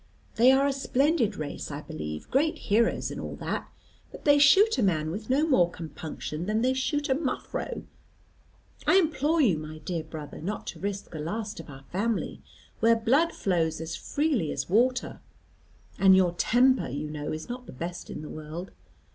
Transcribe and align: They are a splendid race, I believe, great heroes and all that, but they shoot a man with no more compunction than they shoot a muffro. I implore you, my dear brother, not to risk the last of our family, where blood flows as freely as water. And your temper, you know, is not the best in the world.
They 0.33 0.51
are 0.51 0.65
a 0.65 0.73
splendid 0.73 1.35
race, 1.37 1.69
I 1.69 1.81
believe, 1.81 2.27
great 2.31 2.57
heroes 2.57 3.11
and 3.11 3.21
all 3.21 3.35
that, 3.35 3.69
but 4.11 4.25
they 4.25 4.39
shoot 4.39 4.79
a 4.79 4.81
man 4.81 5.11
with 5.11 5.29
no 5.29 5.45
more 5.47 5.69
compunction 5.69 6.47
than 6.47 6.63
they 6.63 6.73
shoot 6.73 7.07
a 7.07 7.13
muffro. 7.13 7.83
I 8.87 8.95
implore 8.95 9.41
you, 9.41 9.59
my 9.59 9.77
dear 9.77 10.03
brother, 10.03 10.41
not 10.41 10.65
to 10.73 10.79
risk 10.79 11.11
the 11.11 11.19
last 11.19 11.59
of 11.59 11.69
our 11.69 11.83
family, 11.91 12.41
where 12.79 12.95
blood 12.95 13.31
flows 13.31 13.79
as 13.79 13.95
freely 13.95 14.51
as 14.51 14.67
water. 14.67 15.19
And 15.99 16.15
your 16.15 16.31
temper, 16.35 16.87
you 16.89 17.07
know, 17.11 17.31
is 17.31 17.47
not 17.47 17.67
the 17.67 17.71
best 17.71 18.09
in 18.09 18.23
the 18.23 18.27
world. 18.29 18.71